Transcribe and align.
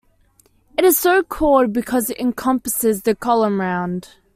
It 0.79 0.83
is 0.83 0.97
so 0.97 1.21
called, 1.21 1.73
because 1.73 2.09
it 2.09 2.19
encompasses 2.19 3.03
the 3.03 3.13
column 3.13 3.61
round. 3.61 4.15